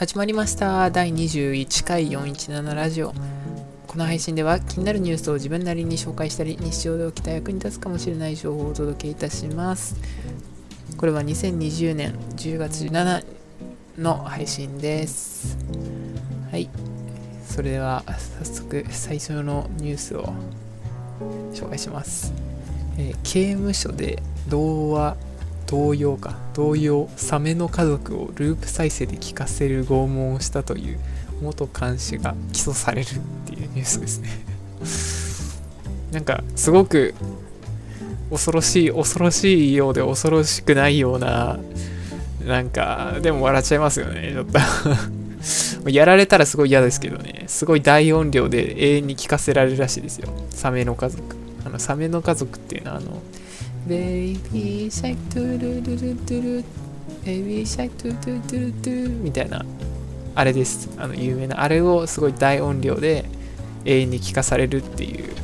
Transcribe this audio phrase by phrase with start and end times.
[0.00, 0.90] 始まりました。
[0.90, 3.12] 第21回417ラジオ。
[3.86, 9.96] この配信では気になるニュースを自分なりに紹介したり日常で起きた役に立つかもしれない情報をお届けいたします。
[10.96, 13.24] これは2020年10月17
[13.98, 15.58] の配信です。
[16.50, 16.70] はい。
[17.44, 20.32] それでは早速最初のニュースを
[21.52, 22.32] 紹介します、
[22.96, 25.18] えー、刑務所で童話
[25.70, 30.98] 童謡か童謡サメの家族をループ再生で聞かせる拷問をしたという
[31.40, 33.10] 元看守が起訴されるっ
[33.46, 34.30] ていうニュースですね。
[36.10, 37.14] なんかすごく
[38.30, 41.60] 恐ろしい恐ろしいようで恐ろしくないような
[42.44, 44.58] なんかでも笑っちゃいますよねちょっと。
[45.88, 47.44] やられたらすごい嫌ですけどね。
[47.46, 50.28] すごい大音量で永遠に聞かせられるらしいですよ。
[50.50, 51.36] サメの家族。
[51.64, 53.22] あのサメの家族っていうのはあの
[53.86, 56.64] Baby Shark トゥルルルトゥル
[57.24, 59.64] Baby Shark トゥトゥトゥルトゥみたいな
[60.34, 63.24] あれですあの有名なあれをすごい大音量で
[63.84, 65.34] 永遠に聞かされるっていう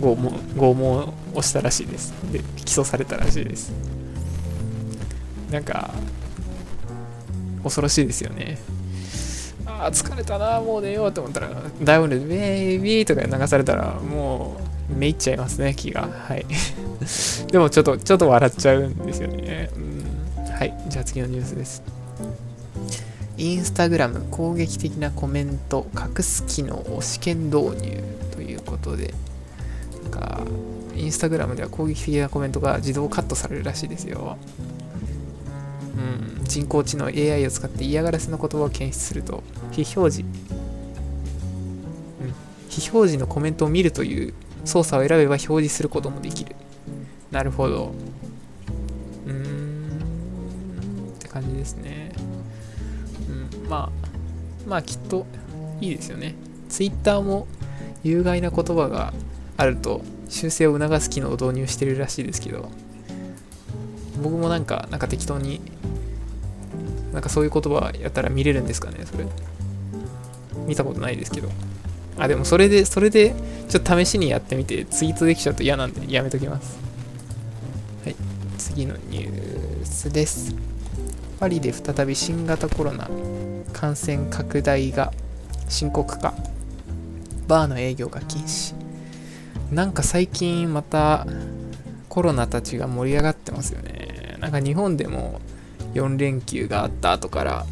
[0.00, 3.72] 拷問拷問をしたらしいですで起訴されたらしいです
[5.50, 5.90] なんか
[7.62, 8.58] 恐ろしいですよね
[9.64, 11.50] ああ疲れたなもう寝ようと思ったら
[11.82, 16.08] 大音量でベイビーとか流されたらもうめいっちゃいますね、気が。
[16.08, 16.46] はい。
[17.50, 19.70] でもちょっと、ちょっと笑っちゃうんですよね。
[19.76, 20.74] うん、はい。
[20.88, 21.82] じゃあ次のニュースです。
[23.36, 29.12] インスタグラム攻撃的なコメント隠す機能を試験導入ということで、
[30.04, 30.42] なんか、
[30.94, 34.36] インスタグラムでは攻撃的なコメントが自動カットされるらしいですよ。
[35.96, 40.24] うん、人工知能 AI を使って嫌がらせの言葉を検出すると、非表示、う
[42.24, 42.34] ん、
[42.68, 46.56] 非表示のコメントを見るという操作を選べば表示することもできる。
[47.30, 47.92] なるほど。
[49.26, 49.88] うーん、
[51.16, 52.12] って感じですね。
[53.28, 55.26] うん、まあ、まあきっと
[55.80, 56.34] いいですよね。
[56.68, 57.46] Twitter も
[58.02, 59.12] 有害な言葉が
[59.56, 62.70] あると修正を促す機能を導入してるらしいですけど、
[64.22, 65.60] 僕もなんか、なんか適当に、
[67.12, 69.26] なんかそういう言葉やったら見れるんですかね、それ。
[70.66, 71.48] 見たことないですけど。
[72.18, 73.34] あ、でもそれで、それで、
[73.74, 76.78] ちょっと試しにやってみて、ツイートできちゃうと嫌なんでやめときます。
[78.04, 78.14] はい、
[78.56, 80.54] 次のニュースです。
[81.40, 83.10] パリで再び新型コロナ
[83.72, 85.12] 感染拡大が
[85.68, 86.34] 深刻化。
[87.48, 88.76] バーの営業が禁止。
[89.72, 91.26] なんか最近また
[92.08, 94.36] コロナたちが盛り上がってますよね。
[94.38, 95.40] なんか日本でも
[95.94, 97.66] 4連休があった後から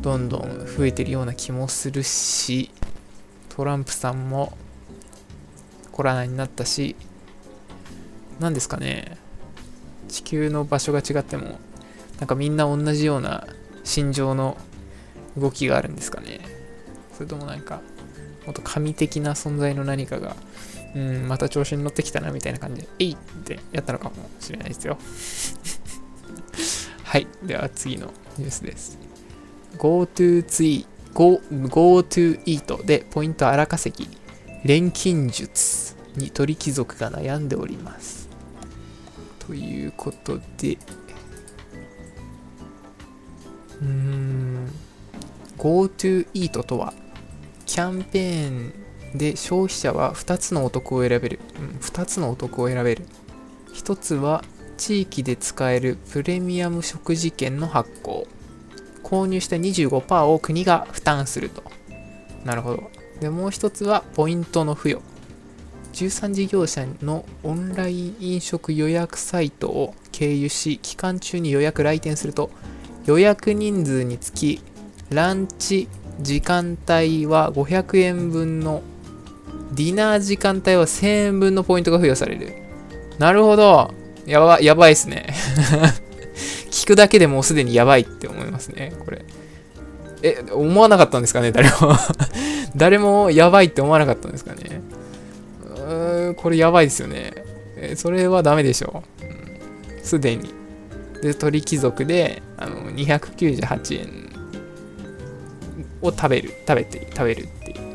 [0.00, 2.70] どんどん増えてるような気もするし、
[3.48, 4.56] トランプさんも
[5.94, 6.96] コロナになったし、
[8.40, 9.16] 何ですかね、
[10.08, 11.60] 地球の場所が違っても、
[12.18, 13.46] なんかみんな同じような
[13.84, 14.56] 心情の
[15.38, 16.40] 動きがあるんですかね。
[17.12, 17.80] それともなんか、
[18.44, 20.34] もっと神的な存在の何かが、
[20.96, 24.98] うん、また調子に乗ってきたなみたいな感じで、えいってやったのかもしれないですよ。
[27.04, 27.28] はい。
[27.44, 28.98] では次のニュースです。
[29.78, 34.23] GoTo ツイ GoTo Eat でポイント荒稼ぎ。
[34.64, 38.30] 錬金術に鳥貴族が悩んでおります。
[39.38, 40.78] ということで、
[43.82, 44.66] うーん、
[45.58, 46.94] GoTo Eat とは、
[47.66, 51.40] キャンペーンで消費者は2つのお得を選べる。
[51.58, 53.04] うん、2つのお得を選べる。
[53.74, 54.42] 1つは
[54.78, 58.26] 地域で使えるプレミアム食事券の発行。
[59.02, 61.62] 購入した25%を国が負担すると。
[62.44, 63.03] なるほど。
[63.20, 65.02] で、もう一つはポイントの付与。
[65.94, 72.50] 13事業者のオンライン飲食予約サイトを経由し、期間中に予約来店すると、
[73.06, 74.60] 予約人数につき、
[75.10, 75.88] ランチ
[76.20, 78.82] 時間帯は500円分の、
[79.72, 82.52] ディナー時間帯は1000円分のポイントが付与される。
[83.18, 83.92] なるほど。
[84.26, 85.34] やば、やばいっすね。
[86.70, 89.24] 聞くだけでもうすでにやばいって思いますね、これ。
[90.22, 91.94] え、思わなかったんですかね、誰も
[92.76, 94.82] 誰もやばいって思わなかったんですかね。
[95.64, 97.32] うーん、これやばいですよね。
[97.76, 99.02] え、それはダメでしょ
[100.02, 100.06] う。
[100.06, 100.50] す、で、に。
[101.22, 104.30] で、鳥貴族で、あの、298円
[106.02, 107.94] を食べる、食べて、食べるっていう。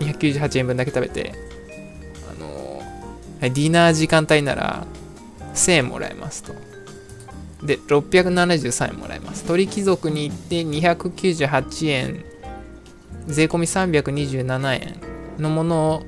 [0.00, 1.32] 298円分だけ食べて、
[2.30, 2.82] あの、
[3.40, 4.86] ディナー時間帯なら
[5.54, 6.52] 1000円もらえますと。
[7.64, 9.44] で、673円もらえます。
[9.44, 12.24] 鳥貴族に行って298円、
[13.26, 14.96] 税込み327円
[15.38, 16.02] のものを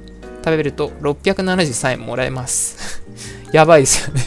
[0.44, 3.02] 食べると673円もらえます。
[3.52, 4.22] やばいですよね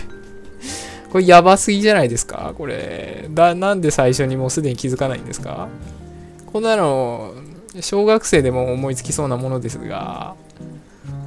[1.12, 2.54] これやばすぎじゃないですか？
[2.57, 3.28] これ。
[3.31, 5.68] だ、なんで最初にもうすでに気づかないんですか？
[6.51, 7.34] こんなの、
[7.81, 10.36] 小学生でも思いつきそうなものですが、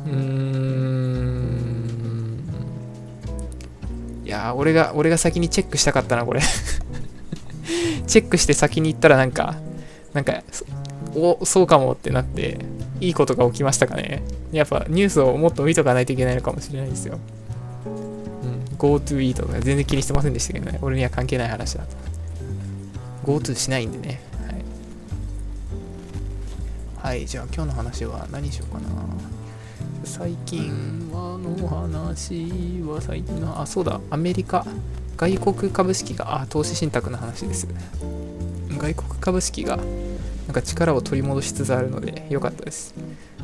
[0.06, 1.80] うーん。
[4.24, 6.40] いや俺が、俺が先にチェックしたかったな、これ
[8.06, 9.56] チェックして先に行ったらなんか、
[10.14, 10.42] なんか、
[11.14, 12.58] お、そうかもってなって、
[13.00, 14.22] いいことが起きましたかね。
[14.52, 17.18] やっぱニュースをもっと見とかないといけないのかもしれないですよ。
[17.86, 17.88] う
[18.46, 20.78] ん、GoTo Eat とか全然気にしてませんでしたけどね。
[20.82, 21.96] 俺には関係ない話だと。
[23.24, 24.20] GoTo しないんでね。
[27.02, 27.14] はい。
[27.16, 28.88] はい、じゃあ今日の話は何しようかな。
[30.04, 34.66] 最近はの話は最近の、あ、そうだ、アメリカ、
[35.16, 37.66] 外国株式が、あ、投資信託の話です。
[38.78, 39.78] 外国株式が
[40.50, 42.92] なんか力を取り戻しつつあるので良かったです。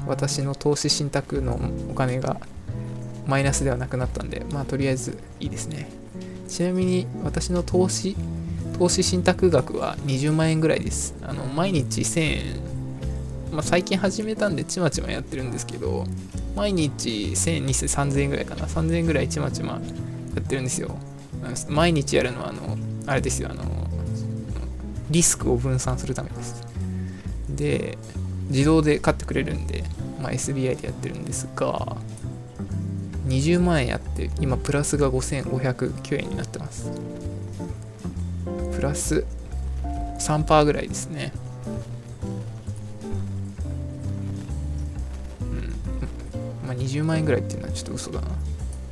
[0.09, 2.41] 私の投資信託のお金が
[3.29, 5.89] マイナスではなくなったんで、まあとりあえずいいですね。
[6.49, 8.17] ちなみに私の投資、
[8.77, 11.15] 投資信託額は20万円ぐらいです。
[11.23, 12.43] あの、毎日1000円、
[13.53, 16.07] まあ最近始めたんでちまちまやってるんですけど、
[16.57, 18.67] 毎日1000円、2000、3000円ぐらいかな。
[18.67, 19.79] 3000円ぐらいちまちまや
[20.41, 20.97] ってるんですよ。
[21.69, 22.77] 毎日やるのは、あの、
[23.07, 23.63] あれですよ、あの、
[25.09, 26.66] リスクを分散するためです。
[27.49, 27.99] で
[28.49, 29.85] 自動で買ってくれるんで、
[30.21, 31.97] まあ、SBI でやってるんですが
[33.27, 36.91] 20万円やって今プラスが5509円になってます。
[38.75, 39.25] プラス
[40.21, 41.33] 3%ぐらいですね。
[45.41, 46.69] うん。
[46.69, 48.29] まあ20万円ぐらいっていうのはちょっと嘘だな。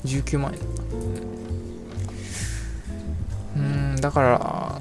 [0.05, 0.55] 19万
[3.57, 3.63] 円。
[3.63, 3.97] うん。
[4.01, 4.81] だから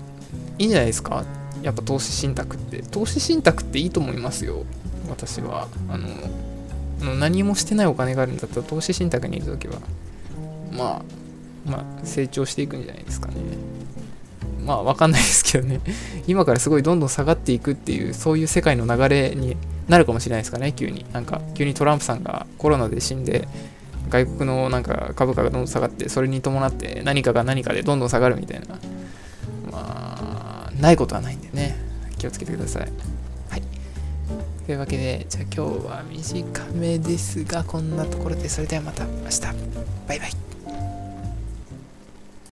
[0.57, 1.23] いいんじゃないですか？
[1.63, 4.63] やっぱ投資信託って投資信託っていいと思いますよ。
[5.09, 5.67] 私は。
[5.89, 9.75] あの何もしてないお金があるんだったら投資信託にいるときは
[10.71, 11.03] ま
[11.67, 13.35] あまあ成長していくんじゃないですかね。
[14.65, 15.81] まあわかんないですけどね。
[16.27, 19.57] 今からすごいどんどん下がっていくっていうそういう世界の流れに
[19.87, 21.05] なるかもしれないですかね急に。
[21.13, 23.47] なんか急にトランプさんがコロナで死んで
[24.09, 28.79] 外国のなんか株価がどんどん下がってそれに伴って何かが何かでどんどん下がるみたいな。
[30.79, 31.75] ないことはないんでね、
[32.17, 32.91] 気をつけてください。
[33.49, 33.63] はい。
[34.65, 39.92] というわけで、じゃあ今日は短めですが、こんなところで、それではまた明日。